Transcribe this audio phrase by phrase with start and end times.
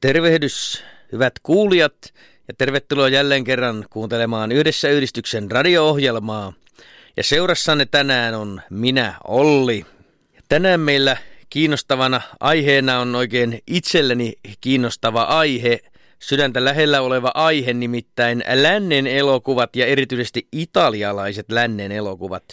[0.00, 2.14] Tervehdys, hyvät kuulijat,
[2.48, 6.52] ja tervetuloa jälleen kerran kuuntelemaan Yhdessä yhdistyksen radio-ohjelmaa.
[7.16, 9.86] Ja seurassanne tänään on minä, Olli.
[10.36, 11.16] Ja tänään meillä
[11.50, 15.80] kiinnostavana aiheena on oikein itselleni kiinnostava aihe,
[16.18, 22.44] sydäntä lähellä oleva aihe, nimittäin lännen elokuvat ja erityisesti italialaiset lännen elokuvat.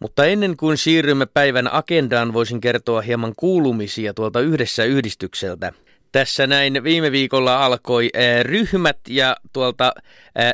[0.00, 5.72] Mutta ennen kuin siirrymme päivän agendaan, voisin kertoa hieman kuulumisia tuolta yhdessä yhdistykseltä.
[6.12, 8.10] Tässä näin viime viikolla alkoi
[8.42, 9.92] ryhmät ja tuolta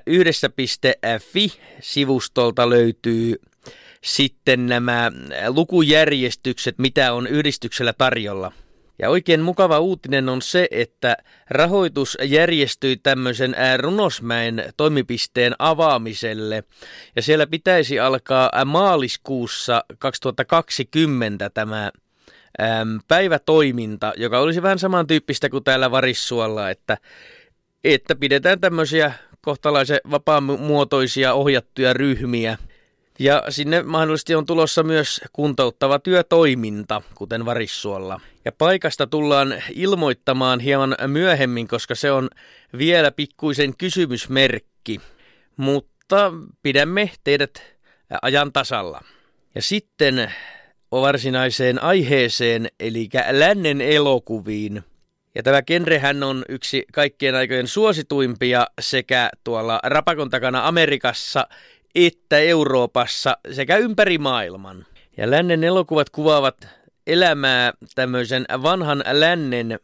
[0.07, 3.37] yhdessä.fi-sivustolta löytyy
[4.05, 5.13] sitten nämä
[5.49, 8.53] lukujärjestykset, mitä on yhdistyksellä tarjolla.
[8.99, 11.17] Ja oikein mukava uutinen on se, että
[11.51, 16.65] rahoitus järjestyi tämmöisen Runosmäen toimipisteen avaamiselle.
[17.17, 21.91] Ja siellä pitäisi alkaa maaliskuussa 2020 tämä
[22.61, 26.99] äm, päivätoiminta, joka olisi vähän samantyyppistä kuin täällä Varissualla, että,
[27.85, 32.59] että pidetään tämmöisiä kohtalaisen vapaamuotoisia ohjattuja ryhmiä.
[33.19, 38.21] Ja sinne mahdollisesti on tulossa myös kuntouttava työtoiminta, kuten Varissuolla.
[38.45, 42.29] Ja paikasta tullaan ilmoittamaan hieman myöhemmin, koska se on
[42.79, 45.01] vielä pikkuisen kysymysmerkki.
[45.57, 47.63] Mutta pidämme teidät
[48.23, 49.01] ajan tasalla.
[49.55, 50.33] Ja sitten
[50.93, 54.83] varsinaiseen aiheeseen, eli lännen elokuviin.
[55.35, 61.49] Ja tämä genrehän on yksi kaikkien aikojen suosituimpia sekä tuolla rapakon takana Amerikassa
[61.95, 64.87] että Euroopassa sekä ympäri maailman.
[65.17, 66.69] Ja lännen elokuvat kuvaavat
[67.07, 69.79] elämää tämmöisen vanhan lännen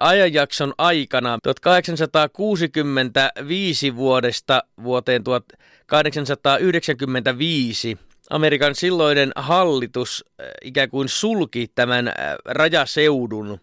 [0.00, 7.98] ajanjakson aikana 1865 vuodesta vuoteen 1895
[8.30, 10.24] Amerikan silloinen hallitus
[10.62, 12.12] ikään kuin sulki tämän
[12.44, 13.60] rajaseudun,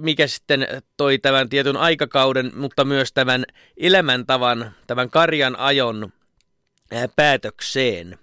[0.00, 3.44] mikä sitten toi tämän tietyn aikakauden, mutta myös tämän
[3.76, 6.12] elämäntavan, tämän karjan ajon
[7.16, 8.18] päätökseen.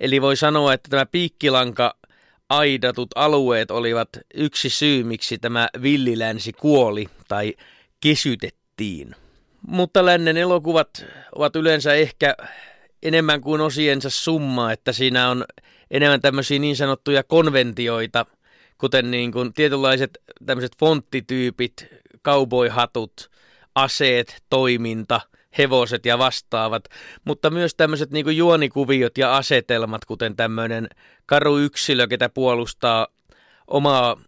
[0.00, 1.96] Eli voi sanoa, että tämä piikkilanka
[2.48, 7.54] aidatut alueet olivat yksi syy, miksi tämä villilänsi kuoli tai
[8.00, 9.16] kesytettiin.
[9.66, 12.36] Mutta lännen elokuvat ovat yleensä ehkä
[13.02, 15.44] enemmän kuin osiensa summa, että siinä on
[15.90, 18.26] enemmän tämmöisiä niin sanottuja konventioita,
[18.78, 21.86] kuten niin kuin tietynlaiset tämmöiset fonttityypit,
[22.24, 23.30] cowboyhatut,
[23.74, 25.20] aseet, toiminta,
[25.58, 26.84] hevoset ja vastaavat,
[27.24, 30.88] mutta myös tämmöiset niin kuin juonikuviot ja asetelmat, kuten tämmöinen
[31.26, 33.06] karu yksilö, ketä puolustaa
[33.66, 34.20] omaa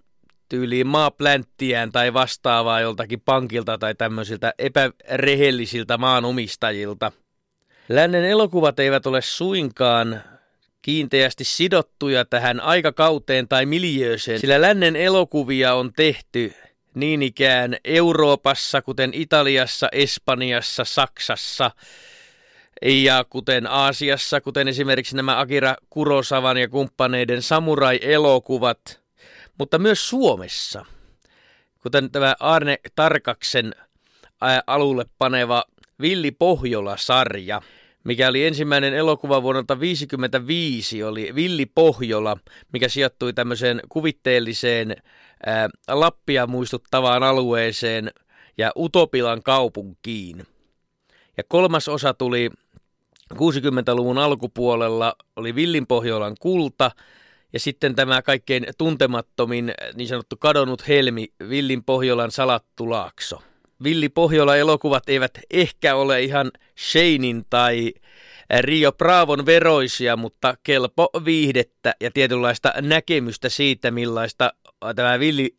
[0.48, 7.12] tyyliin maaplänttiään tai vastaavaa joltakin pankilta tai tämmöisiltä epärehellisiltä maanomistajilta–
[7.88, 10.22] Lännen elokuvat eivät ole suinkaan
[10.82, 16.54] kiinteästi sidottuja tähän aikakauteen tai miljööseen, sillä lännen elokuvia on tehty
[16.94, 21.70] niin ikään Euroopassa, kuten Italiassa, Espanjassa, Saksassa
[22.82, 29.00] ja kuten Aasiassa, kuten esimerkiksi nämä Akira Kurosavan ja kumppaneiden samurai-elokuvat,
[29.58, 30.86] mutta myös Suomessa,
[31.82, 33.74] kuten tämä Arne Tarkaksen
[34.66, 35.64] alulle paneva
[36.00, 37.62] Villi Pohjola-sarja,
[38.04, 42.36] mikä oli ensimmäinen elokuva vuodelta 1955, oli Villi Pohjola,
[42.72, 44.96] mikä sijoittui tämmöiseen kuvitteelliseen
[45.46, 48.10] ää, Lappia muistuttavaan alueeseen
[48.58, 50.46] ja Utopilan kaupunkiin.
[51.36, 52.50] Ja kolmas osa tuli
[53.34, 56.90] 60-luvun alkupuolella, oli Villin Pohjolan kulta,
[57.52, 63.42] ja sitten tämä kaikkein tuntemattomin niin sanottu kadonnut helmi, Villin Pohjolan salattu laakso.
[63.84, 67.92] Villi Pohjola-elokuvat eivät ehkä ole ihan Shanein tai
[68.60, 74.52] Rio Bravon veroisia, mutta kelpo viihdettä ja tietynlaista näkemystä siitä, millaista
[74.96, 75.56] tämä Villi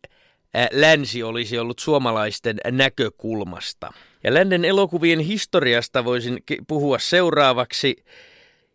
[0.72, 3.92] länsi olisi ollut suomalaisten näkökulmasta.
[4.24, 7.96] Ja lännen elokuvien historiasta voisin puhua seuraavaksi.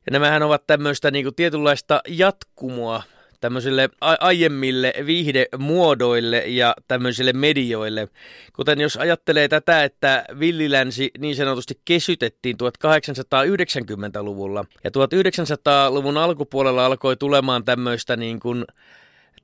[0.05, 3.03] Ja nämähän ovat tämmöistä niin kuin tietynlaista jatkumoa
[3.41, 8.07] tämmöisille aiemmille viihdemuodoille ja tämmöisille medioille.
[8.55, 17.65] Kuten jos ajattelee tätä, että villilänsi niin sanotusti kesytettiin 1890-luvulla ja 1900-luvun alkupuolella alkoi tulemaan
[17.65, 18.65] tämmöistä niin kuin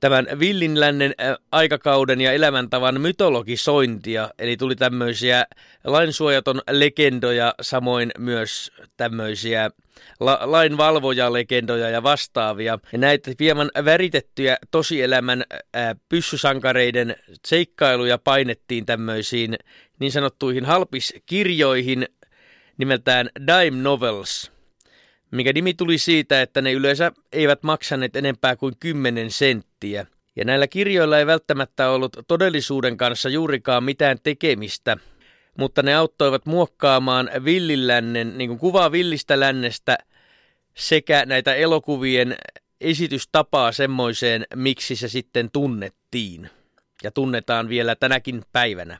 [0.00, 1.14] tämän villinlännen
[1.52, 5.46] aikakauden ja elämäntavan mytologisointia, eli tuli tämmöisiä
[5.84, 9.70] lainsuojaton legendoja, samoin myös tämmöisiä
[10.20, 12.78] la- lainvalvojalegendoja ja vastaavia.
[12.92, 17.16] Ja näitä hieman väritettyjä tosielämän ää, pyssysankareiden
[17.46, 19.56] seikkailuja painettiin tämmöisiin
[19.98, 22.06] niin sanottuihin halpiskirjoihin
[22.78, 24.50] nimeltään Dime Novels–
[25.30, 30.06] mikä nimi tuli siitä, että ne yleensä eivät maksaneet enempää kuin 10 senttiä.
[30.36, 34.96] Ja näillä kirjoilla ei välttämättä ollut todellisuuden kanssa juurikaan mitään tekemistä,
[35.58, 39.98] mutta ne auttoivat muokkaamaan villilännen, niin kuin kuvaa villistä lännestä
[40.74, 42.36] sekä näitä elokuvien
[42.80, 46.50] esitystapaa semmoiseen, miksi se sitten tunnettiin
[47.02, 48.98] ja tunnetaan vielä tänäkin päivänä.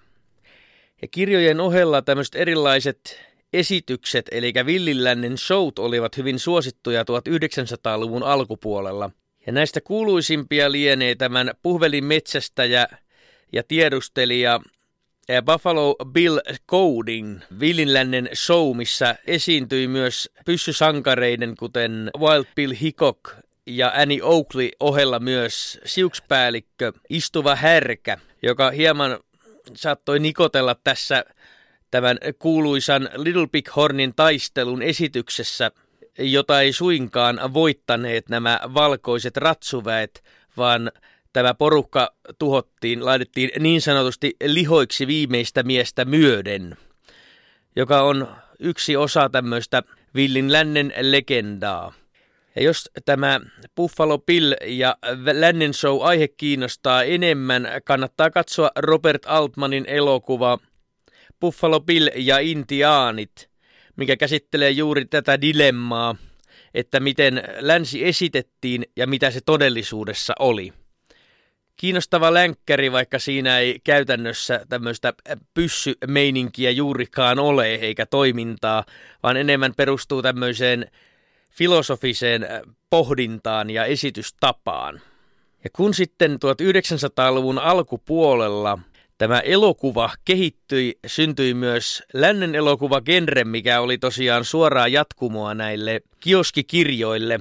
[1.03, 9.11] Ja kirjojen ohella tämmöiset erilaiset esitykset, eli villilännen showt olivat hyvin suosittuja 1900-luvun alkupuolella.
[9.47, 12.87] Ja näistä kuuluisimpia lienee tämän puhvelin metsästäjä
[13.53, 14.61] ja tiedustelija
[15.45, 16.39] Buffalo Bill
[16.71, 23.35] Coding, Villinlännen show, missä esiintyi myös pyssysankareiden, kuten Wild Bill Hickok
[23.67, 29.19] ja Annie Oakley ohella myös siukspäällikkö, istuva härkä, joka hieman
[29.75, 31.25] saattoi nikotella tässä
[31.91, 35.71] tämän kuuluisan Little Big Hornin taistelun esityksessä,
[36.19, 40.25] jota ei suinkaan voittaneet nämä valkoiset ratsuväet,
[40.57, 40.93] vaan
[41.33, 46.77] tämä porukka tuhottiin, laitettiin niin sanotusti lihoiksi viimeistä miestä myöden,
[47.77, 48.29] joka on
[48.61, 49.83] yksi osa tämmöistä
[50.15, 51.93] Villin lännen legendaa.
[52.57, 53.41] Ja jos tämä
[53.77, 54.97] Buffalo Bill ja
[55.33, 60.59] Lännen Show aihe kiinnostaa enemmän, kannattaa katsoa Robert Altmanin elokuva
[61.41, 63.51] Buffalo Bill ja Intiaanit,
[63.97, 66.17] mikä käsittelee juuri tätä dilemmaa,
[66.75, 70.73] että miten länsi esitettiin ja mitä se todellisuudessa oli.
[71.77, 75.15] Kiinnostava länkkäri, vaikka siinä ei käytännössä tämmöistä
[75.55, 78.85] pyssymeininkiä juurikaan ole eikä toimintaa,
[79.23, 80.91] vaan enemmän perustuu tämmöiseen
[81.51, 82.47] filosofiseen
[82.91, 85.01] pohdintaan ja esitystapaan.
[85.65, 88.79] Ja kun sitten 1900-luvun alkupuolella
[89.19, 97.41] tämä elokuva kehittyi, syntyi myös lännen elokuva genre, mikä oli tosiaan suoraa jatkumoa näille kioskikirjoille.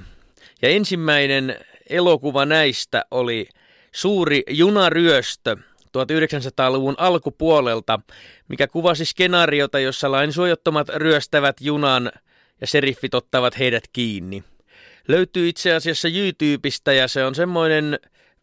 [0.62, 1.56] Ja ensimmäinen
[1.88, 3.48] elokuva näistä oli
[3.92, 8.00] Suuri junaryöstö 1900-luvun alkupuolelta,
[8.48, 12.12] mikä kuvasi skenaariota, jossa lainsuojottomat ryöstävät junan
[12.60, 14.44] ja seriffit ottavat heidät kiinni.
[15.08, 17.98] Löytyy itse asiassa YouTubesta ja se on semmoinen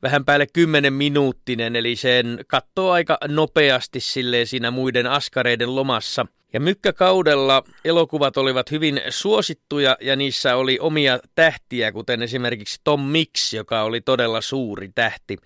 [0.05, 6.25] vähän päälle 10 minuuttinen, eli sen katsoo aika nopeasti silleen siinä muiden askareiden lomassa.
[6.53, 13.53] Ja mykkäkaudella elokuvat olivat hyvin suosittuja ja niissä oli omia tähtiä, kuten esimerkiksi Tom Mix,
[13.53, 15.37] joka oli todella suuri tähti.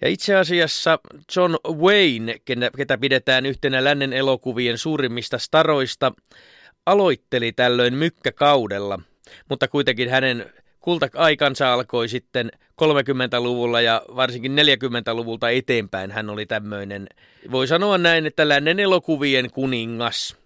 [0.00, 0.98] Ja itse asiassa
[1.36, 2.36] John Wayne,
[2.76, 6.12] ketä pidetään yhtenä lännen elokuvien suurimmista staroista,
[6.86, 9.00] aloitteli tällöin mykkäkaudella,
[9.48, 12.50] mutta kuitenkin hänen kulta-aikansa alkoi sitten
[12.82, 17.06] 30-luvulla ja varsinkin 40-luvulta eteenpäin hän oli tämmöinen,
[17.50, 20.36] voi sanoa näin, että lännen elokuvien kuningas,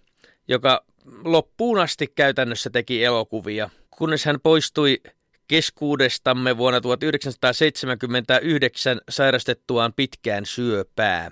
[0.47, 0.85] joka
[1.25, 5.01] loppuun asti käytännössä teki elokuvia, kunnes hän poistui
[5.47, 11.31] keskuudestamme vuonna 1979 sairastettuaan pitkään syöpää.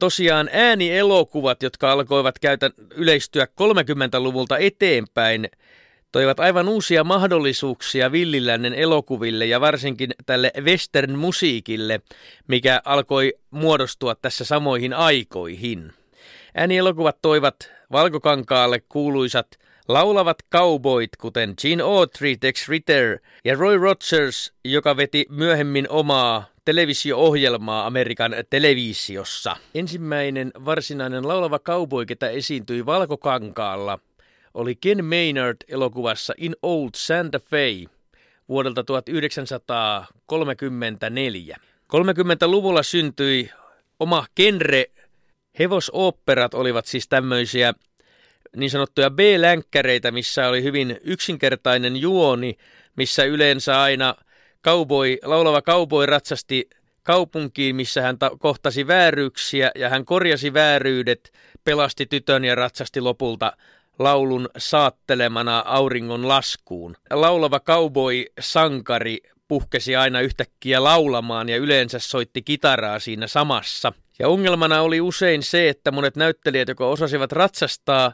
[0.00, 5.48] Tosiaan äänielokuvat, jotka alkoivat käytä yleistyä 30-luvulta eteenpäin,
[6.16, 12.00] toivat aivan uusia mahdollisuuksia villilännen elokuville ja varsinkin tälle western-musiikille,
[12.48, 15.92] mikä alkoi muodostua tässä samoihin aikoihin.
[16.54, 17.56] Äänielokuvat toivat
[17.92, 19.46] valkokankaalle kuuluisat
[19.88, 27.86] laulavat cowboyt, kuten Gene Autry, Tex Ritter ja Roy Rogers, joka veti myöhemmin omaa televisio-ohjelmaa
[27.86, 29.56] Amerikan televisiossa.
[29.74, 33.98] Ensimmäinen varsinainen laulava cowboy, ketä esiintyi valkokankaalla,
[34.56, 37.72] oli Ken Maynard elokuvassa In Old Santa Fe
[38.48, 41.56] vuodelta 1934.
[41.92, 43.50] 30-luvulla syntyi
[44.00, 44.84] oma genre.
[45.58, 47.74] Hevosoopperat olivat siis tämmöisiä
[48.56, 52.56] niin sanottuja B-länkkäreitä, missä oli hyvin yksinkertainen juoni,
[52.96, 54.14] missä yleensä aina
[54.64, 56.70] cowboy, laulava cowboy ratsasti
[57.02, 61.32] kaupunkiin, missä hän ta- kohtasi vääryyksiä ja hän korjasi vääryydet,
[61.64, 63.52] pelasti tytön ja ratsasti lopulta
[63.98, 66.96] laulun saattelemana auringon laskuun.
[67.10, 73.92] Laulava cowboy-sankari puhkesi aina yhtäkkiä laulamaan ja yleensä soitti kitaraa siinä samassa.
[74.18, 78.12] Ja ongelmana oli usein se, että monet näyttelijät, jotka osasivat ratsastaa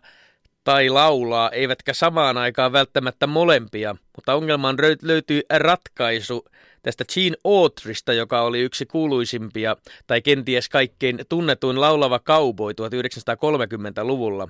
[0.65, 3.97] tai laulaa, eivätkä samaan aikaan välttämättä molempia.
[4.17, 6.45] Mutta ongelmaan löytyi ratkaisu
[6.83, 14.49] tästä Gene Autrysta, joka oli yksi kuuluisimpia tai kenties kaikkein tunnetuin laulava cowboy 1930-luvulla.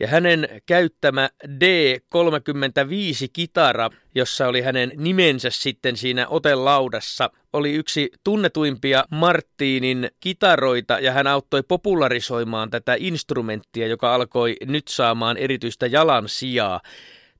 [0.00, 10.10] Ja hänen käyttämä D35-kitara, jossa oli hänen nimensä sitten siinä otelaudassa, oli yksi tunnetuimpia Martinin
[10.20, 16.80] kitaroita ja hän auttoi popularisoimaan tätä instrumenttia, joka alkoi nyt saamaan erityistä jalan sijaa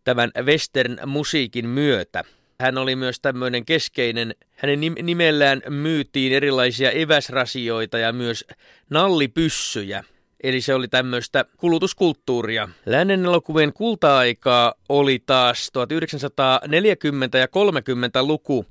[0.05, 2.25] tämän western musiikin myötä.
[2.61, 8.45] Hän oli myös tämmöinen keskeinen, hänen nimellään myytiin erilaisia eväsrasioita ja myös
[8.91, 10.05] nallipyssyjä.
[10.45, 12.69] Eli se oli tämmöistä kulutuskulttuuria.
[12.87, 18.67] Lännen elokuvien kulta-aikaa oli taas 1940 ja 30 luku,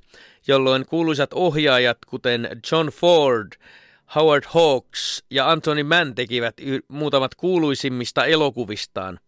[0.46, 3.52] jolloin kuuluisat ohjaajat kuten John Ford,
[4.14, 6.54] Howard Hawks ja Anthony Mann tekivät
[6.88, 9.20] muutamat kuuluisimmista elokuvistaan.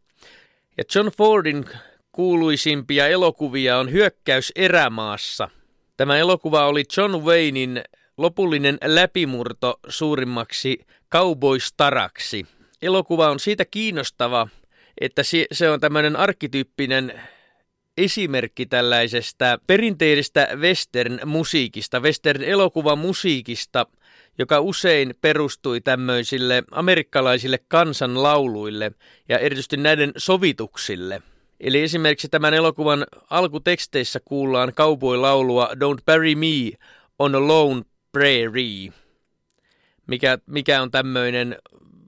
[0.78, 1.64] Ja John Fordin
[2.12, 5.48] kuuluisimpia elokuvia on Hyökkäys erämaassa.
[5.96, 7.82] Tämä elokuva oli John Waynein
[8.16, 10.86] lopullinen läpimurto suurimmaksi
[11.16, 12.46] cowboystaraksi.
[12.82, 14.48] Elokuva on siitä kiinnostava,
[15.00, 17.20] että se on tämmöinen arkkityyppinen
[17.96, 23.86] esimerkki tällaisesta perinteisestä western-musiikista, western-elokuvamusiikista,
[24.38, 28.92] joka usein perustui tämmöisille amerikkalaisille kansanlauluille
[29.28, 31.22] ja erityisesti näiden sovituksille.
[31.60, 36.78] Eli esimerkiksi tämän elokuvan alkuteksteissä kuullaan cowboy-laulua Don't Bury Me
[37.18, 37.82] on a Lone
[38.12, 38.92] Prairie,
[40.06, 41.56] mikä, mikä on tämmöinen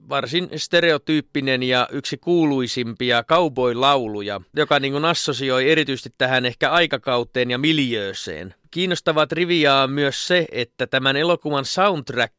[0.09, 7.57] varsin stereotyyppinen ja yksi kuuluisimpia cowboy-lauluja, joka niin kuin assosioi erityisesti tähän ehkä aikakauteen ja
[7.57, 8.55] miljööseen.
[8.71, 12.35] Kiinnostavaa triviaa on myös se, että tämän elokuvan soundtrack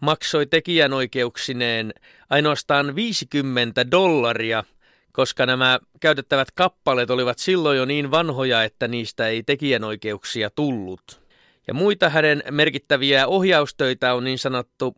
[0.00, 1.94] maksoi tekijänoikeuksineen
[2.30, 4.64] ainoastaan 50 dollaria,
[5.12, 11.25] koska nämä käytettävät kappaleet olivat silloin jo niin vanhoja, että niistä ei tekijänoikeuksia tullut.
[11.66, 14.96] Ja muita hänen merkittäviä ohjaustöitä on niin sanottu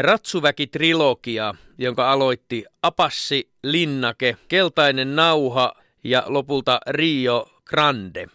[0.00, 8.26] Ratsuväki-trilogia, jonka aloitti Apassi, Linnake, Keltainen nauha ja lopulta Rio Grande.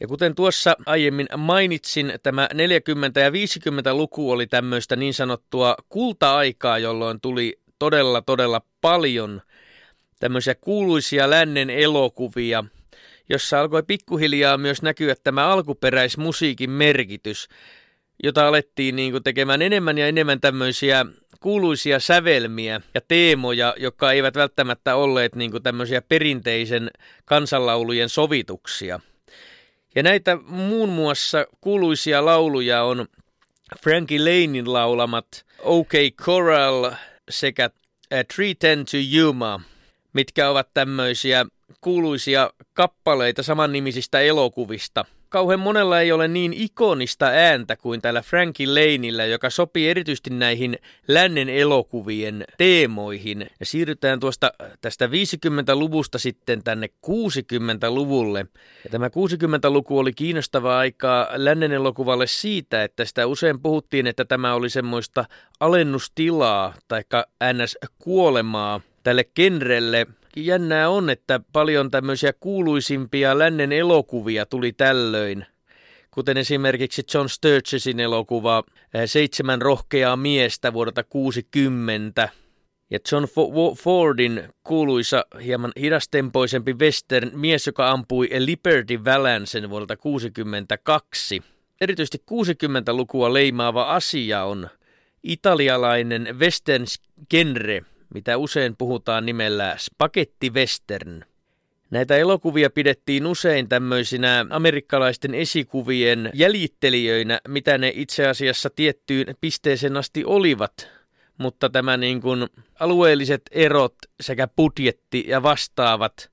[0.00, 7.20] Ja kuten tuossa aiemmin mainitsin, tämä 40- ja 50-luku oli tämmöistä niin sanottua kulta-aikaa, jolloin
[7.20, 9.42] tuli todella todella paljon
[10.20, 12.64] tämmöisiä kuuluisia lännen elokuvia,
[13.30, 17.48] jossa alkoi pikkuhiljaa myös näkyä tämä alkuperäismusiikin merkitys
[18.22, 21.06] jota alettiin niin kuin tekemään enemmän ja enemmän tämmöisiä
[21.40, 26.90] kuuluisia sävelmiä ja teemoja, jotka eivät välttämättä olleet niin kuin tämmöisiä perinteisen
[27.24, 29.00] kansanlaulujen sovituksia.
[29.94, 33.06] Ja näitä muun muassa kuuluisia lauluja on
[33.82, 35.26] Frankie Lanein laulamat
[35.58, 36.92] OK Coral
[37.30, 37.70] sekä
[38.10, 39.60] 310 to Yuma,
[40.12, 41.46] mitkä ovat tämmöisiä
[41.80, 49.24] kuuluisia kappaleita samannimisistä elokuvista– kauhean monella ei ole niin ikonista ääntä kuin tällä Frankie Laneillä,
[49.24, 53.50] joka sopii erityisesti näihin lännen elokuvien teemoihin.
[53.60, 58.46] Ja siirrytään tuosta tästä 50-luvusta sitten tänne 60-luvulle.
[58.84, 64.54] Ja tämä 60-luku oli kiinnostava aikaa lännen elokuvalle siitä, että sitä usein puhuttiin, että tämä
[64.54, 65.24] oli semmoista
[65.60, 67.02] alennustilaa tai
[67.52, 67.78] ns.
[67.98, 70.06] kuolemaa tälle genrelle–
[70.36, 75.46] jännää on, että paljon tämmöisiä kuuluisimpia lännen elokuvia tuli tällöin,
[76.10, 78.62] kuten esimerkiksi John Sturgesin elokuva
[78.94, 82.28] eh, Seitsemän rohkeaa miestä vuodelta 60
[82.90, 83.26] ja John
[83.78, 91.42] Fordin kuuluisa hieman hidastempoisempi western Mies, joka ampui Liberty Valansen vuodelta 62.
[91.80, 94.68] Erityisesti 60-lukua leimaava asia on
[95.22, 96.84] italialainen western
[97.30, 97.82] genre,
[98.14, 101.24] mitä usein puhutaan nimellä spaghetti western.
[101.90, 110.24] Näitä elokuvia pidettiin usein tämmöisinä amerikkalaisten esikuvien jäljittelijöinä, mitä ne itse asiassa tiettyyn pisteeseen asti
[110.24, 110.90] olivat.
[111.38, 112.46] Mutta tämä niin kuin
[112.80, 116.30] alueelliset erot sekä budjetti ja vastaavat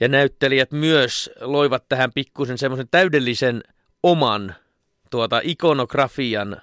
[0.00, 3.62] ja näyttelijät myös loivat tähän pikkusen semmoisen täydellisen
[4.02, 4.54] oman
[5.10, 6.62] tuota ikonografian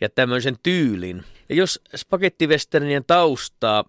[0.00, 1.24] ja tämmöisen tyylin.
[1.48, 3.84] Ja jos spagettivesternien taustaa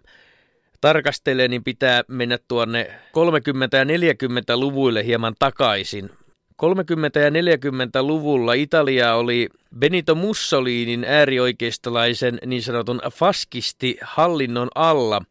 [0.81, 6.09] tarkastelee, niin pitää mennä tuonne 30- ja 40-luvuille hieman takaisin.
[6.09, 9.49] 30- ja 40-luvulla Italia oli
[9.79, 15.21] Benito Mussolinin äärioikeistolaisen niin sanotun faskisti hallinnon alla,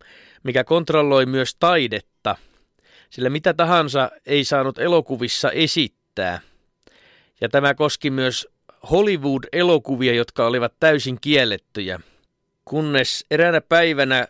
[0.42, 2.37] mikä kontrolloi myös taidetta,
[3.11, 6.40] sillä mitä tahansa ei saanut elokuvissa esittää.
[7.40, 8.49] Ja tämä koski myös
[8.90, 12.00] Hollywood-elokuvia, jotka olivat täysin kiellettyjä
[12.66, 14.28] kunnes eräänä päivänä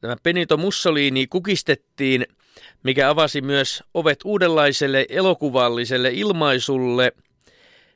[0.00, 2.26] tämä Benito Mussolini kukistettiin,
[2.82, 7.12] mikä avasi myös ovet uudenlaiselle elokuvalliselle ilmaisulle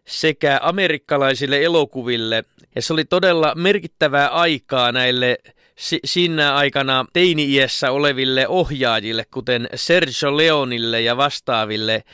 [0.04, 2.44] sekä amerikkalaisille elokuville.
[2.74, 5.38] Ja se oli todella merkittävää aikaa näille
[5.76, 12.04] si- siinä aikana teini-iässä oleville ohjaajille, kuten Sergio Leonille ja vastaaville,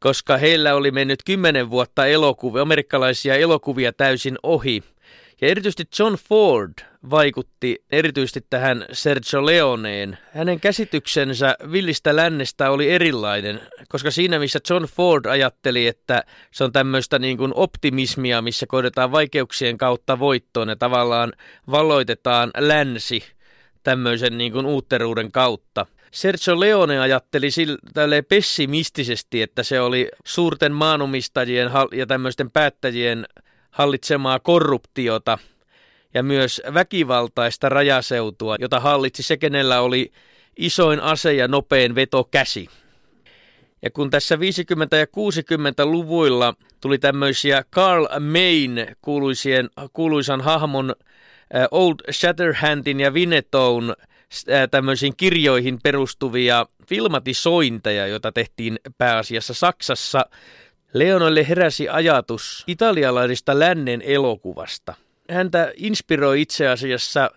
[0.00, 4.82] koska heillä oli mennyt kymmenen vuotta elokuvia, amerikkalaisia elokuvia täysin ohi–
[5.40, 6.72] Ja erityisesti John Ford
[7.10, 10.18] vaikutti erityisesti tähän Sergio Leoneen.
[10.32, 16.72] Hänen käsityksensä villistä lännestä oli erilainen, koska siinä missä John Ford ajatteli, että se on
[16.72, 21.32] tämmöistä niin kuin optimismia, missä kohdetaan vaikeuksien kautta voittoon ja tavallaan
[21.70, 23.22] valloitetaan länsi
[23.82, 25.86] tämmöisen niin kuin uutteruuden kautta.
[26.10, 33.26] Sergio Leone ajatteli sille pessimistisesti, että se oli suurten maanomistajien ja tämmöisten päättäjien
[33.70, 35.38] hallitsemaa korruptiota
[36.14, 40.12] ja myös väkivaltaista rajaseutua, jota hallitsi se, kenellä oli
[40.56, 42.68] isoin ase ja nopein vetokäsi.
[43.82, 44.38] Ja kun tässä 50-
[44.96, 50.94] ja 60-luvuilla tuli tämmöisiä Carl Mayn kuuluisien, kuuluisan hahmon
[51.70, 53.94] Old Shatterhandin ja Vinnetown
[54.70, 60.26] tämmöisiin kirjoihin perustuvia filmatisointeja, joita tehtiin pääasiassa Saksassa,
[60.92, 64.94] Leonolle heräsi ajatus italialaisesta lännen elokuvasta.
[65.30, 67.30] Häntä inspiroi itse asiassa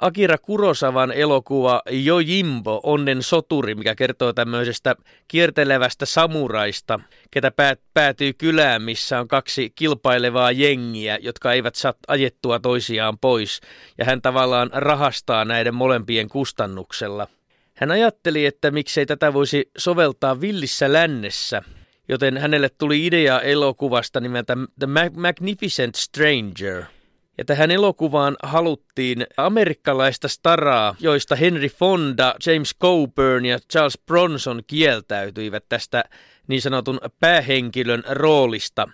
[0.00, 1.82] Akira Kurosavan elokuva
[2.24, 4.96] Jimbo, onnen soturi, mikä kertoo tämmöisestä
[5.28, 7.52] kiertelevästä samuraista, ketä
[7.94, 13.60] päätyy kylään, missä on kaksi kilpailevaa jengiä, jotka eivät saa ajettua toisiaan pois,
[13.98, 17.28] ja hän tavallaan rahastaa näiden molempien kustannuksella.
[17.74, 21.62] Hän ajatteli, että miksei tätä voisi soveltaa villissä lännessä,
[22.08, 24.86] joten hänelle tuli idea elokuvasta nimeltä The
[25.16, 26.82] Magnificent Stranger–
[27.38, 35.64] ja tähän elokuvaan haluttiin amerikkalaista staraa, joista Henry Fonda, James Coburn ja Charles Bronson kieltäytyivät
[35.68, 36.04] tästä
[36.48, 38.88] niin sanotun päähenkilön roolista.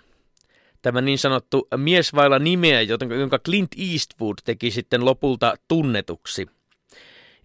[0.81, 2.81] Tämä niin sanottu mies vailla nimeä,
[3.19, 6.47] jonka Clint Eastwood teki sitten lopulta tunnetuksi.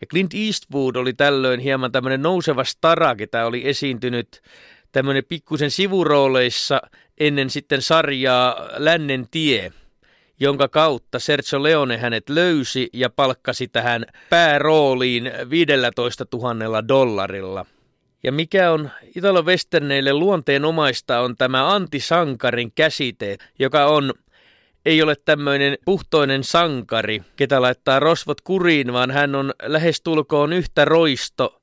[0.00, 4.42] Ja Clint Eastwood oli tällöin hieman tämmöinen nouseva stara, ketä oli esiintynyt
[4.92, 6.80] tämmöinen pikkusen sivurooleissa
[7.18, 9.72] ennen sitten sarjaa Lännen tie–
[10.40, 17.66] jonka kautta Sergio Leone hänet löysi ja palkkasi tähän päärooliin 15 000 dollarilla.
[18.22, 24.12] Ja mikä on Italo-Westerneille luonteenomaista on tämä antisankarin käsite, joka on
[24.86, 31.60] ei ole tämmöinen puhtoinen sankari, ketä laittaa rosvot kuriin, vaan hän on lähestulkoon yhtä roisto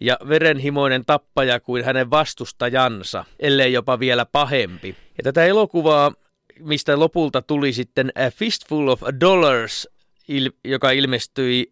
[0.00, 4.96] ja verenhimoinen tappaja kuin hänen vastustajansa, ellei jopa vielä pahempi.
[5.18, 6.12] Ja tätä elokuvaa
[6.64, 9.88] mistä lopulta tuli sitten A Fistful of Dollars,
[10.64, 11.66] joka ilmestyi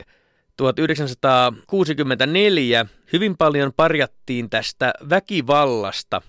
[0.57, 2.87] 1964.
[3.13, 6.23] Hyvin paljon parjattiin tästä väkivallasta,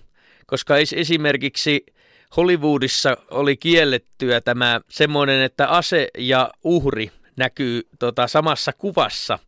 [0.46, 1.86] koska esimerkiksi
[2.36, 9.38] Hollywoodissa oli kiellettyä tämä semmoinen, että ase ja uhri näkyy tota, samassa kuvassa–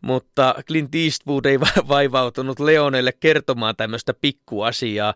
[0.00, 5.14] mutta Clint Eastwood ei vaivautunut Leonelle kertomaan tämmöistä pikkuasiaa,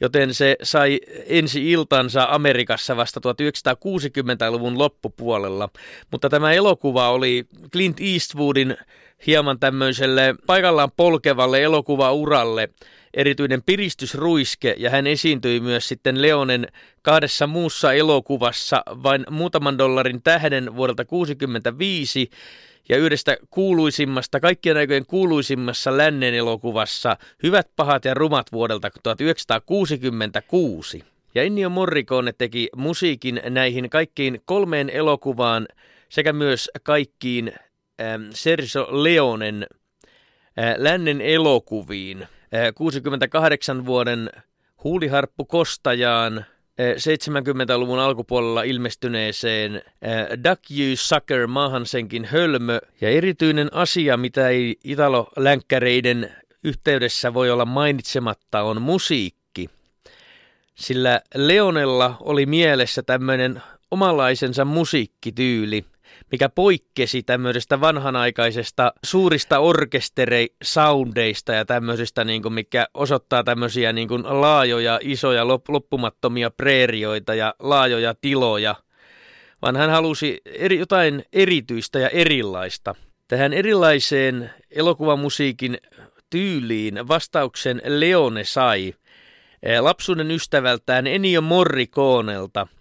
[0.00, 5.68] joten se sai ensi iltansa Amerikassa vasta 1960-luvun loppupuolella.
[6.10, 8.76] Mutta tämä elokuva oli Clint Eastwoodin
[9.26, 12.68] hieman tämmöiselle paikallaan polkevalle elokuvauralle
[13.14, 16.68] erityinen piristysruiske ja hän esiintyi myös sitten Leonen
[17.02, 22.30] kahdessa muussa elokuvassa vain muutaman dollarin tähden vuodelta 1965
[22.88, 31.04] ja yhdestä kuuluisimmasta, kaikkien aikojen kuuluisimmassa lännen elokuvassa Hyvät, pahat ja rumat vuodelta 1966.
[31.34, 35.68] Ja Ennio Morricone teki musiikin näihin kaikkiin kolmeen elokuvaan
[36.08, 37.52] sekä myös kaikkiin
[38.00, 39.66] ähm, Sergio Leonen
[40.58, 42.22] äh, lännen elokuviin.
[42.22, 42.28] Äh,
[42.74, 44.30] 68 vuoden
[44.84, 46.44] Huuliharppu Kostajaan–
[46.78, 49.82] 70-luvun alkupuolella ilmestyneeseen
[50.44, 52.78] Duck You Sucker maahansenkin hölmö.
[53.00, 56.32] Ja erityinen asia, mitä ei italo-länkkäreiden
[56.64, 59.70] yhteydessä voi olla mainitsematta, on musiikki.
[60.74, 65.84] Sillä Leonella oli mielessä tämmöinen omalaisensa musiikkityyli–
[66.32, 74.40] mikä poikkesi tämmöisestä vanhanaikaisesta suurista orkesterisoundeista ja tämmöisistä, niin kuin, mikä osoittaa tämmöisiä niin kuin
[74.40, 78.74] laajoja, isoja, loppumattomia preerioita ja laajoja tiloja,
[79.62, 82.94] vaan hän halusi eri, jotain erityistä ja erilaista.
[83.28, 85.78] Tähän erilaiseen elokuvamusiikin
[86.30, 88.94] tyyliin vastauksen Leone sai
[89.62, 92.66] eh, lapsuuden ystävältään Ennio Morriconelta–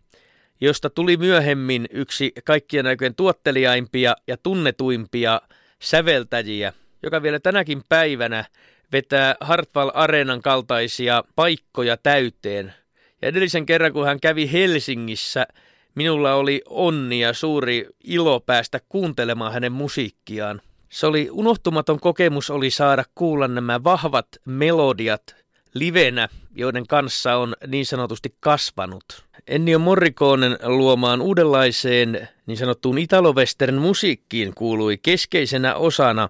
[0.62, 5.42] josta tuli myöhemmin yksi kaikkien aikojen tuottelijaimpia ja tunnetuimpia
[5.80, 8.46] säveltäjiä, joka vielä tänäkin päivänä
[8.92, 12.74] vetää Hartwall Areenan kaltaisia paikkoja täyteen.
[13.22, 15.48] Ja edellisen kerran, kun hän kävi Helsingissä,
[15.96, 20.62] minulla oli onni ja suuri ilo päästä kuuntelemaan hänen musiikkiaan.
[20.90, 25.36] Se oli unohtumaton kokemus oli saada kuulla nämä vahvat melodiat
[25.74, 29.04] livenä joiden kanssa on niin sanotusti kasvanut.
[29.48, 36.30] Ennio Morriconen luomaan uudenlaiseen niin sanottuun italovestern musiikkiin kuului keskeisenä osana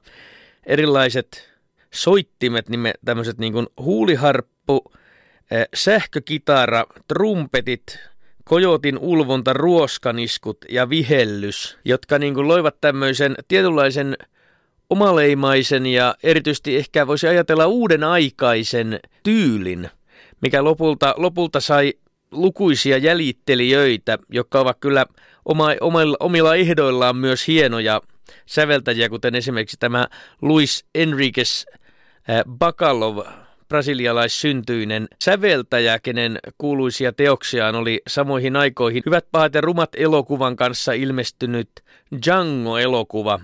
[0.65, 1.49] erilaiset
[1.93, 4.91] soittimet, nime, tämmöiset niin kuin huuliharppu,
[5.51, 7.99] eh, sähkökitara, trumpetit,
[8.43, 14.17] kojotin ulvonta, ruoskaniskut ja vihellys, jotka niin kuin loivat tämmöisen tietynlaisen
[14.89, 19.89] omaleimaisen ja erityisesti ehkä voisi ajatella uuden aikaisen tyylin,
[20.41, 21.93] mikä lopulta, lopulta sai
[22.31, 25.05] lukuisia jäljittelijöitä, jotka ovat kyllä
[25.45, 28.01] oma, omilla, omilla ehdoillaan myös hienoja
[28.45, 30.07] säveltäjiä, kuten esimerkiksi tämä
[30.41, 31.65] Luis Enriquez
[32.29, 33.17] äh, Bacalov,
[33.67, 39.03] brasilialaissyntyinen säveltäjä, kenen kuuluisia teoksiaan oli samoihin aikoihin.
[39.05, 41.69] Hyvät pahat ja rumat elokuvan kanssa ilmestynyt
[42.25, 43.39] Django-elokuva,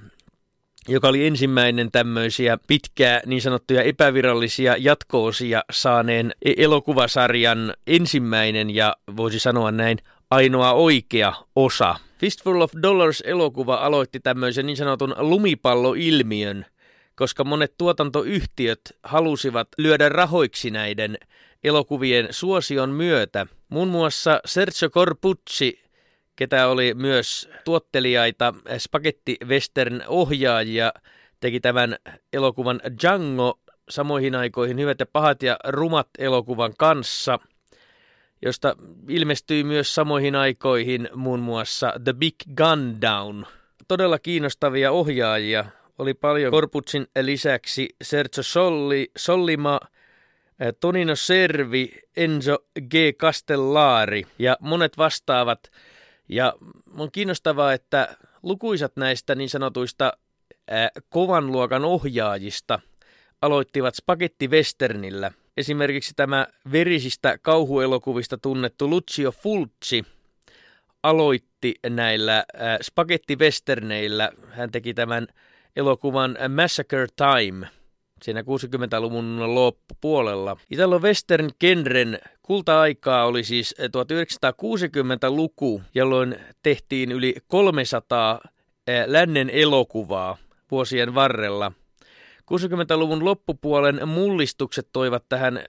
[0.88, 9.40] joka oli ensimmäinen tämmöisiä pitkää niin sanottuja epävirallisia jatkoosia saaneen e- elokuvasarjan ensimmäinen ja voisi
[9.40, 9.98] sanoa näin
[10.32, 11.96] ainoa oikea osa.
[12.18, 16.66] Fistful of Dollars-elokuva aloitti tämmöisen niin sanotun lumipalloilmiön,
[17.16, 21.18] koska monet tuotantoyhtiöt halusivat lyödä rahoiksi näiden
[21.64, 23.48] elokuvien suosion myötä.
[23.70, 25.83] Muun muassa Sergio Corpucci
[26.36, 30.94] ketä oli myös tuottelijaita, spagetti western ohjaajia,
[31.40, 31.96] teki tämän
[32.34, 37.40] elokuvan Django samoihin aikoihin Hyvät ja pahat ja rumat elokuvan kanssa,
[38.42, 38.76] josta
[39.10, 43.46] ilmestyi myös samoihin aikoihin muun muassa The Big Gun Down.
[43.88, 45.66] Todella kiinnostavia ohjaajia
[45.98, 49.80] oli paljon Korputsin lisäksi Sergio Solli, Sollima,
[50.60, 52.58] eh, Tonino Servi, Enzo
[52.90, 52.94] G.
[53.18, 55.60] Castellari ja monet vastaavat
[56.30, 56.54] ja
[56.98, 60.14] on kiinnostavaa, että lukuisat näistä niin sanotuista
[60.68, 62.80] ää, kovan luokan ohjaajista
[63.42, 65.32] aloittivat Spagetti Westernillä.
[65.58, 70.06] Esimerkiksi tämä verisistä kauhuelokuvista tunnettu Lucio Fulci
[71.04, 74.32] aloitti näillä ää, Spagetti Westerneillä.
[74.50, 75.28] Hän teki tämän
[75.76, 77.68] elokuvan Massacre Time–
[78.24, 80.58] siinä 60-luvun loppupuolella.
[80.72, 88.40] Italo Western genren kulta-aikaa oli siis 1960-luku, jolloin tehtiin yli 300
[88.88, 90.38] eh, lännen elokuvaa
[90.72, 91.72] vuosien varrella.
[92.42, 95.60] 60-luvun loppupuolen mullistukset toivat tähän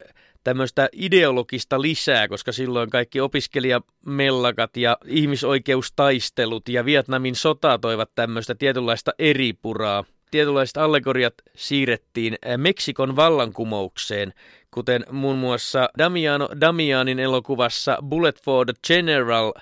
[0.45, 9.13] tämmöistä ideologista lisää, koska silloin kaikki opiskelijamellakat ja ihmisoikeustaistelut ja Vietnamin sota toivat tämmöistä tietynlaista
[9.19, 14.33] eripuraa tietynlaiset allegoriat siirrettiin eh, Meksikon vallankumoukseen,
[14.71, 19.53] kuten muun muassa Damiano Damianin elokuvassa Bullet for the General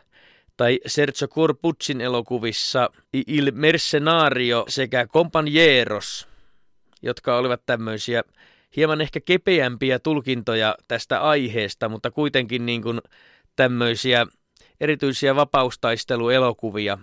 [0.56, 2.90] tai Sergio Corpuccin elokuvissa
[3.26, 6.28] Il Mercenario sekä Compañeros,
[7.02, 8.22] jotka olivat tämmöisiä
[8.76, 13.00] hieman ehkä kepeämpiä tulkintoja tästä aiheesta, mutta kuitenkin niin kuin
[13.56, 14.26] tämmöisiä
[14.80, 16.98] erityisiä vapaustaisteluelokuvia,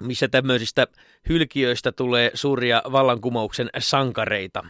[0.00, 0.86] missä tämmöisistä
[1.28, 4.64] hylkiöistä tulee suuria vallankumouksen sankareita.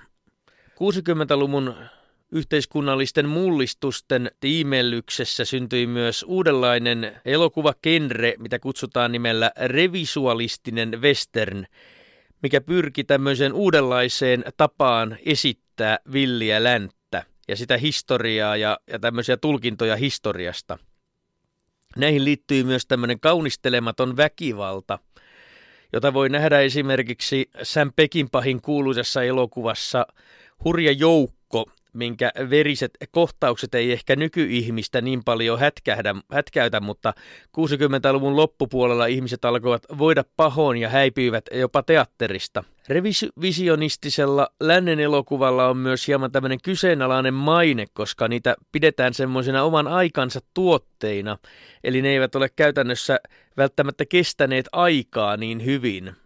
[0.71, 1.75] 60-luvun
[2.33, 11.65] yhteiskunnallisten mullistusten tiimellyksessä syntyi myös uudenlainen elokuvakenre, mitä kutsutaan nimellä revisualistinen western,
[12.43, 19.97] mikä pyrki tämmöiseen uudenlaiseen tapaan esittää villiä länttä ja sitä historiaa ja, ja tämmöisiä tulkintoja
[19.97, 20.79] historiasta.
[21.97, 24.99] Näihin liittyy myös tämmöinen kaunistelematon väkivalta,
[25.93, 30.07] jota voi nähdä esimerkiksi Sam Pekinpahin kuuluisessa elokuvassa
[30.65, 31.37] Hurja joukko,
[31.97, 37.15] minkä veriset kohtaukset ei ehkä nykyihmistä niin paljon hätkähdä, hätkäytä, mutta
[37.57, 42.65] 60-luvun loppupuolella ihmiset alkoivat voida pahoin ja häipyivät jopa teatterista.
[42.89, 50.41] Revisionistisella lännen elokuvalla on myös hieman tämmöinen kyseenalainen maine, koska niitä pidetään semmoisena oman aikansa
[50.55, 51.39] tuotteina,
[51.85, 53.21] eli ne eivät ole käytännössä
[53.57, 56.17] välttämättä kestäneet aikaa niin hyvin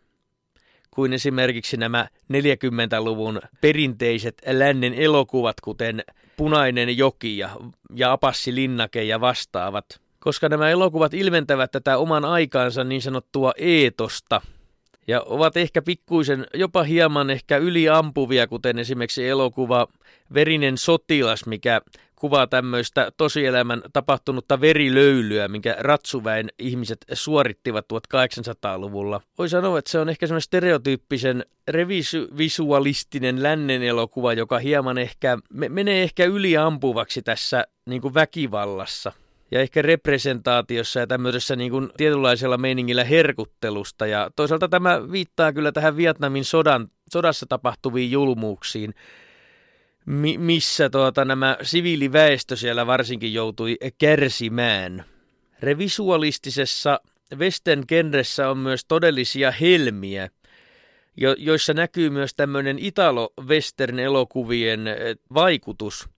[0.90, 6.04] kuin esimerkiksi nämä 40-luvun perinteiset lännen elokuvat, kuten
[6.36, 7.50] Punainen joki ja,
[7.94, 10.00] ja Apassi linnake ja vastaavat.
[10.18, 14.40] Koska nämä elokuvat ilmentävät tätä oman aikaansa niin sanottua eetosta,
[15.06, 19.86] ja ovat ehkä pikkuisen, jopa hieman ehkä yliampuvia, kuten esimerkiksi elokuva
[20.34, 21.80] Verinen sotilas, mikä
[22.16, 29.20] kuvaa tämmöistä tosielämän tapahtunutta verilöylyä, minkä ratsuväen ihmiset suorittivat 1800-luvulla.
[29.38, 35.38] Voi sanoa, että se on ehkä semmoinen stereotyyppisen revisualistinen lännen elokuva, joka hieman ehkä
[35.68, 39.12] menee ehkä yliampuvaksi tässä niin kuin väkivallassa
[39.50, 44.06] ja ehkä representaatiossa ja tämmöisessä niin kuin tietynlaisella meiningillä herkuttelusta.
[44.06, 48.94] Ja toisaalta tämä viittaa kyllä tähän Vietnamin sodan, sodassa tapahtuviin julmuuksiin,
[50.06, 55.04] mi- missä tuota, nämä siviiliväestö siellä varsinkin joutui kärsimään.
[55.60, 57.00] Revisualistisessa
[57.36, 60.28] Western genressä on myös todellisia helmiä,
[61.16, 64.80] jo- joissa näkyy myös tämmöinen Italo-Western-elokuvien
[65.34, 66.04] vaikutus–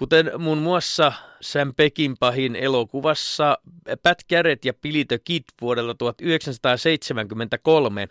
[0.00, 3.58] Kuten muun muassa Sam Peckinpahin elokuvassa
[4.02, 4.72] Pat Garrett ja
[5.08, 8.08] the Kid vuodelta 1973,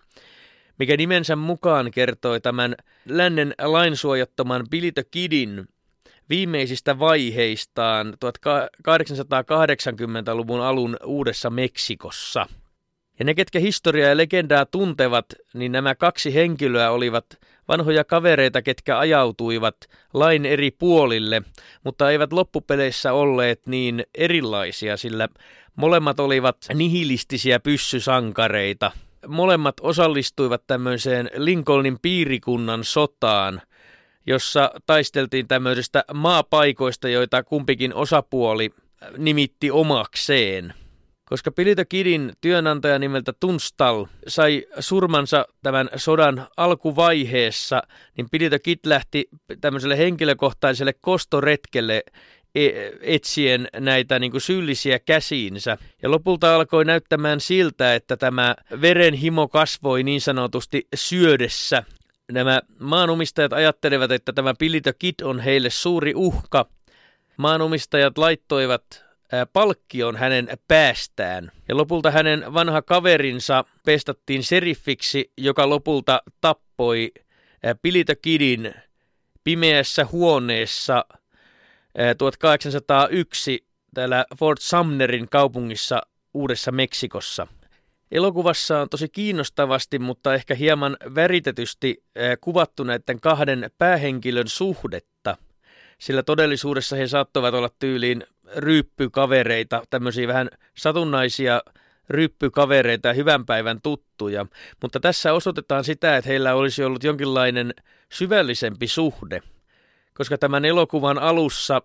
[0.80, 5.68] mikä nimensä mukaan kertoi tämän lännen lainsuojattoman Billy the Kidin
[6.30, 12.46] viimeisistä vaiheistaan 1880-luvun alun Uudessa Meksikossa.
[13.20, 17.26] Ja ne, ketkä historiaa ja legendaa tuntevat, niin nämä kaksi henkilöä olivat
[17.68, 19.76] vanhoja kavereita, ketkä ajautuivat
[20.14, 21.42] lain eri puolille,
[21.84, 25.28] mutta eivät loppupeleissä olleet niin erilaisia, sillä
[25.76, 28.92] molemmat olivat nihilistisiä pyssysankareita.
[29.28, 33.62] Molemmat osallistuivat tämmöiseen Lincolnin piirikunnan sotaan,
[34.26, 38.70] jossa taisteltiin tämmöisestä maapaikoista, joita kumpikin osapuoli
[39.18, 40.74] nimitti omakseen–
[41.30, 47.84] koska Pilito Kidin työnantaja nimeltä Tunstal sai surmansa tämän sodan alkuvaiheessa,
[48.18, 49.30] niin Pilito Kid lähti
[49.62, 52.04] tämmöiselle henkilökohtaiselle kostoretkelle
[53.02, 55.78] etsien näitä niin kuin syyllisiä käsiinsä.
[56.02, 61.84] Ja lopulta alkoi näyttämään siltä, että tämä verenhimo kasvoi niin sanotusti syödessä.
[62.32, 66.66] Nämä maanomistajat ajattelevat, että tämä Pilito Kid on heille suuri uhka.
[67.38, 69.06] Maanomistajat laittoivat
[69.54, 71.52] palkkion hänen päästään.
[71.68, 77.12] Ja lopulta hänen vanha kaverinsa pestattiin seriffiksi, joka lopulta tappoi
[77.82, 78.74] Pilito Kidin
[79.44, 81.06] pimeässä huoneessa
[82.18, 86.02] 1801 täällä Fort Sumnerin kaupungissa
[86.34, 87.48] Uudessa Meksikossa.
[88.12, 92.04] Elokuvassa on tosi kiinnostavasti, mutta ehkä hieman väritetysti
[92.42, 95.38] kuvattu näiden kahden päähenkilön suhdetta,
[95.98, 98.24] sillä todellisuudessa he saattoivat olla tyyliin
[98.56, 101.62] ryppykavereita, tämmöisiä vähän satunnaisia
[102.10, 104.46] ryppykavereita ja hyvän päivän tuttuja.
[104.82, 107.74] Mutta tässä osoitetaan sitä, että heillä olisi ollut jonkinlainen
[108.12, 109.42] syvällisempi suhde,
[110.20, 111.82] koska tämän elokuvan alussa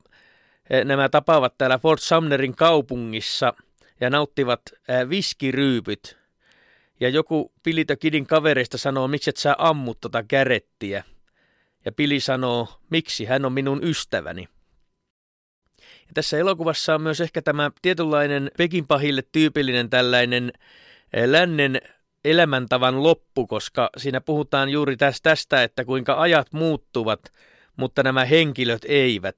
[0.70, 3.54] eh, nämä tapaavat täällä Fort Sumnerin kaupungissa
[4.00, 6.18] ja nauttivat eh, viskiryypyt.
[7.00, 11.04] Ja joku Pilito Kidin kavereista sanoo, miksi et sä ammut tota kärettiä.
[11.84, 14.48] Ja Pili sanoo, miksi hän on minun ystäväni.
[15.80, 20.52] Ja tässä elokuvassa on myös ehkä tämä tietynlainen Pekinpahille tyypillinen tällainen
[21.12, 21.80] eh, lännen
[22.24, 27.32] elämäntavan loppu, koska siinä puhutaan juuri tästä, että kuinka ajat muuttuvat,
[27.76, 29.36] mutta nämä henkilöt eivät.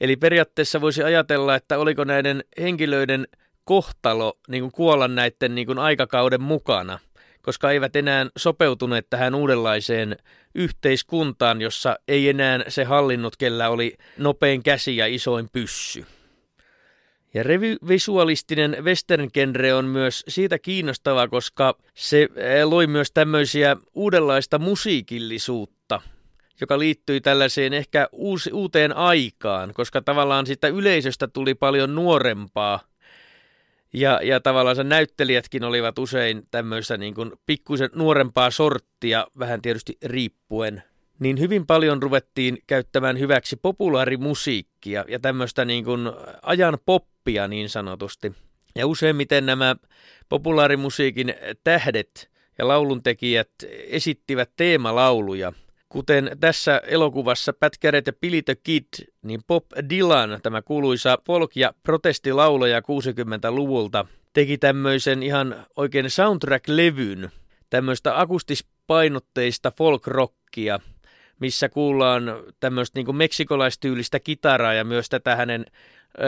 [0.00, 3.28] Eli periaatteessa voisi ajatella, että oliko näiden henkilöiden
[3.64, 6.98] kohtalo niin kuin kuolla näiden niin kuin aikakauden mukana–
[7.44, 10.16] koska eivät enää sopeutuneet tähän uudenlaiseen
[10.54, 16.04] yhteiskuntaan, jossa ei enää se hallinnut, kellä oli nopein käsi ja isoin pyssy.
[17.34, 24.58] Ja revisualistinen western genre on myös siitä kiinnostava, koska se eh, loi myös tämmöisiä uudenlaista
[24.58, 26.00] musiikillisuutta,
[26.60, 32.80] joka liittyi tällaiseen ehkä uusi, uuteen aikaan, koska tavallaan sitä yleisöstä tuli paljon nuorempaa–
[33.94, 40.82] ja, ja tavallaan näyttelijätkin olivat usein tämmöistä niin kuin pikkuisen nuorempaa sorttia, vähän tietysti riippuen.
[41.18, 46.00] Niin hyvin paljon ruvettiin käyttämään hyväksi populaarimusiikkia ja tämmöistä niin kuin
[46.42, 48.32] ajan poppia niin sanotusti.
[48.74, 49.76] Ja useimmiten nämä
[50.28, 53.50] populaarimusiikin tähdet ja lauluntekijät
[53.88, 55.52] esittivät teemalauluja–
[55.94, 58.12] Kuten tässä elokuvassa Pat Garrett ja
[58.44, 58.84] the Kid,
[59.22, 67.30] niin Bob Dylan, tämä kuuluisa folk- ja protestilaulaja 60-luvulta, teki tämmöisen ihan oikein soundtrack-levyn,
[67.70, 70.80] tämmöistä akustispainotteista folk-rockia,
[71.40, 72.22] missä kuullaan
[72.60, 75.64] tämmöistä niin meksikolaistyylistä kitaraa ja myös tätä hänen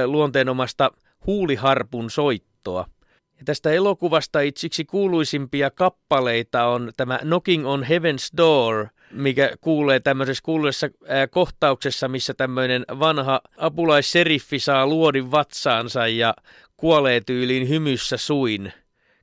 [0.05, 0.91] luonteenomasta
[1.27, 2.87] huuliharpun soittoa.
[3.39, 10.43] Ja tästä elokuvasta itsiksi kuuluisimpia kappaleita on tämä Knocking on Heaven's Door– mikä kuulee tämmöisessä
[10.45, 10.89] kuuluessa
[11.31, 16.35] kohtauksessa, missä tämmöinen vanha apulaisseriffi saa luodin vatsaansa ja
[16.77, 18.73] kuolee tyyliin hymyssä suin,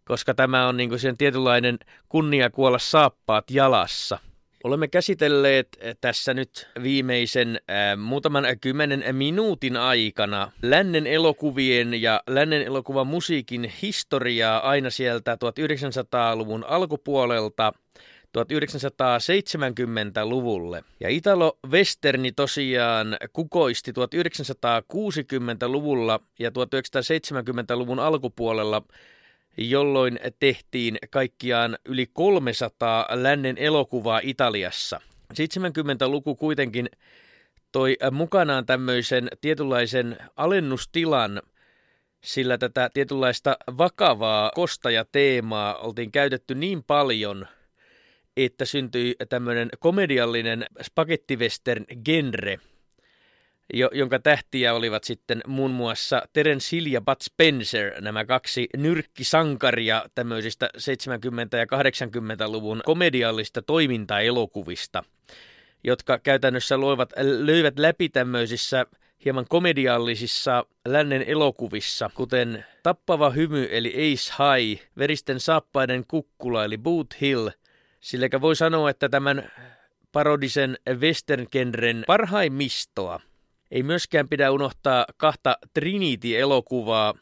[0.05, 1.79] koska tämä on niin sen tietynlainen
[2.09, 4.19] kunnia kuolla saappaat jalassa.
[4.63, 5.67] Olemme käsitelleet
[6.01, 14.69] tässä nyt viimeisen äh, muutaman kymmenen minuutin aikana lännen elokuvien ja lännen elokuvan musiikin historiaa
[14.69, 17.73] aina sieltä 1900-luvun alkupuolelta
[18.37, 20.83] 1970-luvulle.
[20.99, 28.81] Ja Italo-Westerni tosiaan kukoisti 1960-luvulla ja 1970-luvun alkupuolella,
[29.57, 35.01] jolloin tehtiin kaikkiaan yli 300 lännen elokuvaa Italiassa.
[35.33, 36.89] 70-luku kuitenkin
[37.71, 41.41] toi mukanaan tämmöisen tietynlaisen alennustilan,
[42.23, 47.47] sillä tätä tietynlaista vakavaa kostajateemaa oltiin käytetty niin paljon,
[48.37, 52.59] että syntyi tämmöinen komediallinen spagettivestern genre–
[53.73, 60.05] jo, jonka tähtiä olivat sitten muun muassa Terence Hill ja Bud Spencer, nämä kaksi nyrkkisankaria
[60.15, 60.79] tämmöisistä 70-
[61.57, 65.03] ja 80-luvun komediallista toimintaelokuvista,
[65.83, 68.85] jotka käytännössä loivat, löivät läpi tämmöisissä
[69.25, 77.21] hieman komediallisissa lännen elokuvissa, kuten Tappava hymy eli Ace High, Veristen saappaiden kukkula eli Boot
[77.21, 77.49] Hill,
[78.03, 79.51] sillä voi sanoa, että tämän
[80.11, 83.19] parodisen western-genren parhaimmistoa–
[83.73, 87.13] ei myöskään pidä unohtaa kahta Trinity-elokuvaa,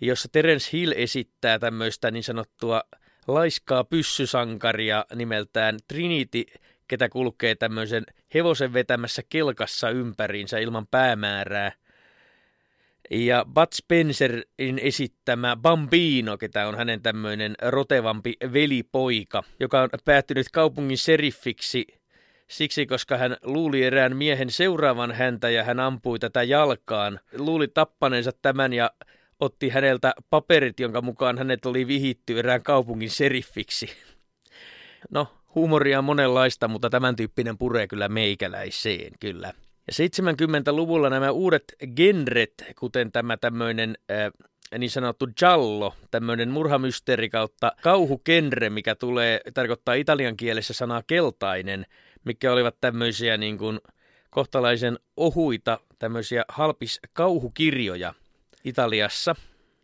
[0.00, 2.82] jossa Terence Hill esittää tämmöistä niin sanottua
[3.28, 6.44] laiskaa pyssysankaria nimeltään Trinity,
[6.88, 11.72] ketä kulkee tämmöisen hevosen vetämässä kelkassa ympäriinsä ilman päämäärää.
[13.10, 20.98] Ja Bud Spencerin esittämä Bambino, ketä on hänen tämmöinen rotevampi velipoika, joka on päättynyt kaupungin
[20.98, 21.86] seriffiksi
[22.48, 27.20] Siksi, koska hän luuli erään miehen seuraavan häntä ja hän ampui tätä jalkaan.
[27.38, 28.90] Luuli tappaneensa tämän ja
[29.40, 33.90] otti häneltä paperit, jonka mukaan hänet oli vihitty erään kaupungin seriffiksi.
[35.10, 39.52] No, huumoria on monenlaista, mutta tämän tyyppinen puree kyllä meikäläiseen, kyllä.
[39.86, 41.64] Ja 70-luvulla nämä uudet
[41.96, 44.32] genret, kuten tämä tämmöinen äh,
[44.78, 51.86] niin sanottu giallo, tämmöinen murhamysteeri kautta kauhukenre, mikä tulee, tarkoittaa italian kielessä sanaa keltainen,
[52.24, 53.80] mikä olivat tämmöisiä niin kuin
[54.30, 58.14] kohtalaisen ohuita, tämmöisiä halpis kauhukirjoja
[58.64, 59.36] Italiassa.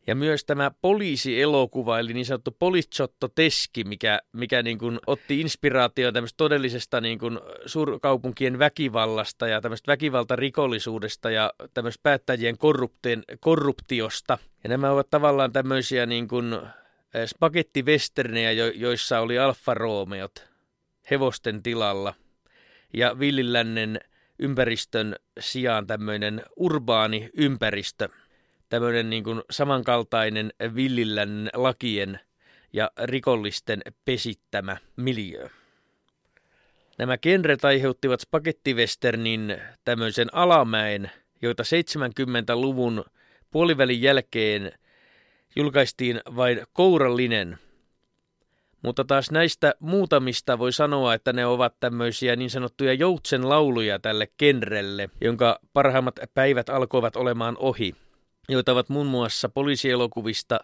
[0.07, 6.15] Ja myös tämä poliisielokuva, eli niin sanottu Poliziotto Teski, mikä, mikä niin kuin otti inspiraatioon
[6.15, 12.57] tämmöistä todellisesta niin kuin suurkaupunkien väkivallasta ja tämmöistä väkivaltarikollisuudesta ja tämmöistä päättäjien
[13.41, 14.39] korruptiosta.
[14.65, 16.55] Ja nämä ovat tavallaan tämmöisiä niin kuin
[17.15, 20.49] eh, spagettivesternejä, joissa oli Alfa Romeot
[21.11, 22.15] hevosten tilalla–
[22.93, 24.01] ja villilännen
[24.39, 28.09] ympäristön sijaan tämmöinen urbaani ympäristö,
[28.71, 32.21] tämmöinen niin kuin samankaltainen villilännen lakien
[32.73, 35.49] ja rikollisten pesittämä miljö.
[36.99, 41.11] Nämä genret aiheuttivat spagettivesternin tämmöisen alamäen,
[41.43, 43.05] joita 70-luvun
[43.51, 44.73] puolivälin jälkeen
[45.57, 47.59] julkaistiin vain kourallinen–
[48.83, 54.29] mutta taas näistä muutamista voi sanoa, että ne ovat tämmöisiä niin sanottuja joutsen lauluja tälle
[54.37, 57.95] kenrelle, jonka parhaimmat päivät alkoivat olemaan ohi,
[58.51, 60.61] joita ovat muun muassa poliisielokuvista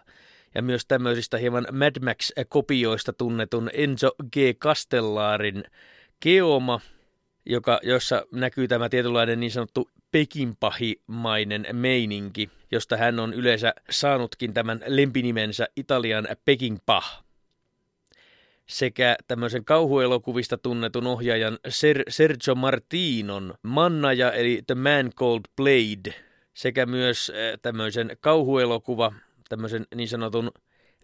[0.55, 4.37] ja myös tämmöisistä hieman Mad Max-kopioista tunnetun Enzo G.
[4.59, 5.63] Castellarin
[6.19, 6.81] Keoma,
[7.45, 14.79] joka, jossa näkyy tämä tietynlainen niin sanottu Pekinpahimainen meininki, josta hän on yleensä saanutkin tämän
[14.87, 17.23] lempinimensä Italian Pekinpah
[18.67, 26.26] sekä tämmöisen kauhuelokuvista tunnetun ohjaajan Ser- Sergio Martinon Mannaja eli The Man Called Blade
[26.57, 29.13] sekä myös äh, tämmöisen kauhuelokuva,
[29.49, 30.51] tämmöisen niin sanotun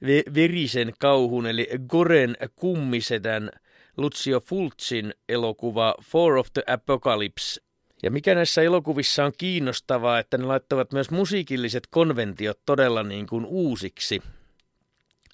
[0.04, 3.50] ve- verisen kauhun eli Goren kummisedän
[3.98, 7.62] Lucio Fultsin elokuva Four of the Apocalypse.
[8.04, 13.46] Ja mikä näissä elokuvissa on kiinnostavaa, että ne laittavat myös musiikilliset konventiot todella niin kuin
[13.46, 14.22] uusiksi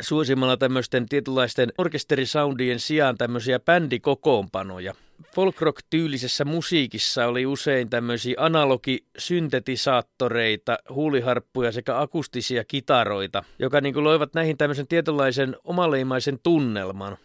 [0.02, 4.96] suosimalla tämmöisten tietynlaisten orkesterisoundien sijaan tämmöisiä bändikokoonpanoja.
[5.36, 14.58] Folkrock-tyylisessä musiikissa oli usein tämmöisiä analogisyntetisaattoreita, huuliharppuja sekä akustisia kitaroita, joka niin kuin loivat näihin
[14.58, 17.18] tämmöisen tietynlaisen omaleimaisen tunnelman.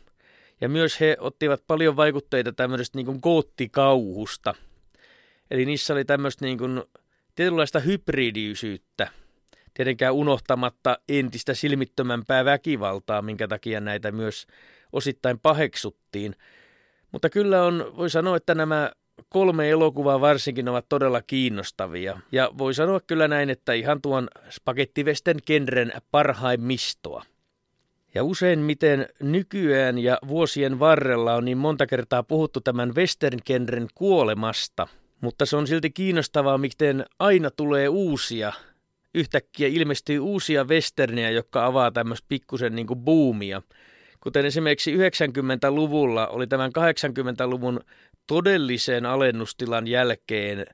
[0.60, 4.54] Ja myös he ottivat paljon vaikutteita tämmöisestä niin kuin goottikauhusta.
[5.50, 6.82] Eli niissä oli tämmöistä niin kuin
[7.34, 9.08] tietynlaista hybridiyisyyttä–
[9.74, 14.46] tietenkään unohtamatta entistä silmittömämpää väkivaltaa, minkä takia näitä myös
[14.92, 16.36] osittain paheksuttiin.
[17.14, 18.92] Mutta kyllä on, voi sanoa, että nämä
[19.28, 22.20] kolme elokuvaa varsinkin ovat todella kiinnostavia.
[22.32, 27.24] Ja voi sanoa kyllä näin, että ihan tuon spagettivesten genren parhaimmistoa.
[28.14, 34.88] Ja usein miten nykyään ja vuosien varrella on niin monta kertaa puhuttu tämän western-genren kuolemasta,
[35.20, 38.52] mutta se on silti kiinnostavaa, miten aina tulee uusia
[39.14, 43.62] yhtäkkiä ilmestyy uusia westerniä, jotka avaa tämmöistä pikkusen niin buumia.
[44.24, 47.80] Kuten esimerkiksi 90-luvulla oli tämän 80-luvun
[48.26, 50.66] todellisen alennustilan jälkeen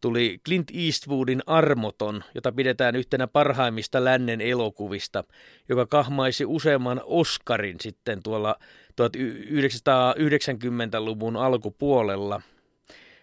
[0.00, 5.24] tuli Clint Eastwoodin Armoton, jota pidetään yhtenä parhaimmista lännen elokuvista,
[5.68, 8.56] joka kahmaisi useamman Oscarin sitten tuolla
[9.02, 12.42] 1990-luvun alkupuolella.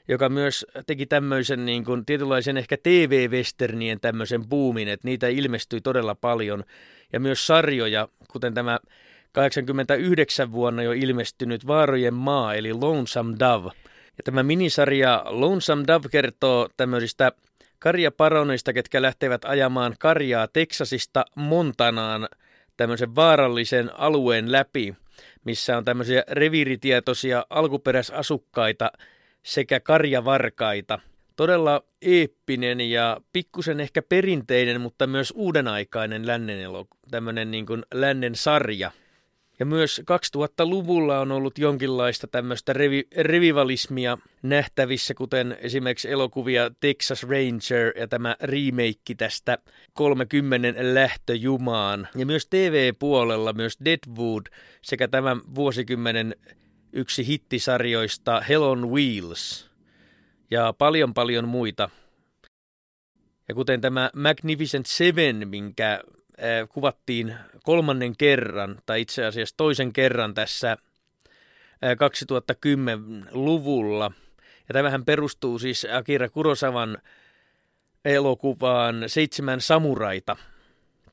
[0.07, 6.15] joka myös teki tämmöisen niin kuin, tietynlaisen ehkä TV-westernien tämmöisen boomin, että niitä ilmestyi todella
[6.15, 6.63] paljon.
[7.13, 8.79] Ja myös sarjoja, kuten tämä
[9.31, 13.71] 89 vuonna jo ilmestynyt Vaarojen maa, eli Lonesome Dove.
[14.17, 17.31] Ja tämä minisarja Lonesome Dove kertoo tämmöisistä
[17.79, 22.27] karjaparoneista, ketkä lähtevät ajamaan karjaa Teksasista Montanaan
[22.77, 24.95] tämmöisen vaarallisen alueen läpi,
[25.45, 28.91] missä on tämmöisiä reviiritietoisia alkuperäisasukkaita
[29.43, 30.99] sekä karjavarkaita.
[31.35, 38.35] Todella eeppinen ja pikkusen ehkä perinteinen, mutta myös uudenaikainen lännen elo, tämmöinen niin kuin lännen
[38.35, 38.91] sarja.
[39.61, 47.97] Ja myös 2000-luvulla on ollut jonkinlaista tämmöistä revi- revivalismia nähtävissä, kuten esimerkiksi elokuvia Texas Ranger
[47.99, 49.57] ja tämä remake tästä
[49.93, 52.07] 30 lähtöjumaan.
[52.15, 54.45] Ja myös TV-puolella myös Deadwood
[54.81, 56.35] sekä tämän vuosikymmenen
[56.93, 59.69] yksi hittisarjoista Hell on Wheels
[60.51, 61.89] ja paljon paljon muita.
[63.49, 66.03] Ja kuten tämä Magnificent Seven, minkä
[66.69, 70.77] kuvattiin kolmannen kerran, tai itse asiassa toisen kerran tässä
[71.85, 74.11] 2010-luvulla.
[74.67, 76.97] Ja tämähän perustuu siis Akira Kurosavan
[78.05, 80.35] elokuvaan Seitsemän samuraita.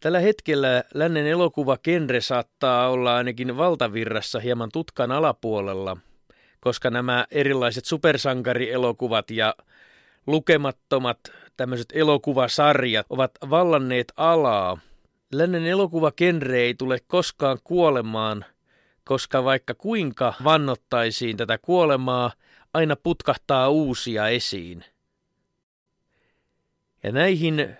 [0.01, 5.97] Tällä hetkellä lännen elokuva genre saattaa olla ainakin valtavirrassa hieman tutkan alapuolella,
[6.61, 9.55] koska nämä erilaiset supersankarielokuvat ja
[10.27, 11.19] lukemattomat
[11.57, 14.79] tämmöiset elokuvasarjat ovat vallanneet alaa–
[15.33, 18.45] Lännen elokuvakenre ei tule koskaan kuolemaan,
[19.05, 22.33] koska vaikka kuinka vannottaisiin tätä kuolemaa,
[22.74, 24.85] aina putkahtaa uusia esiin.
[27.03, 27.76] Ja näihin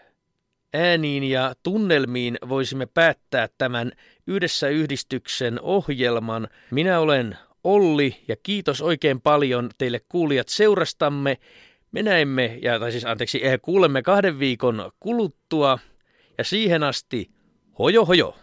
[0.74, 3.92] ääniin ja tunnelmiin voisimme päättää tämän
[4.26, 6.49] yhdessä yhdistyksen ohjelman.
[6.70, 11.38] Minä olen Olli ja kiitos oikein paljon teille kuulijat seurastamme.
[11.92, 15.78] Me näemme, ja, tai siis anteeksi, kuulemme kahden viikon kuluttua
[16.38, 17.38] ja siihen asti
[17.79, 18.35] 哦哟哦哟。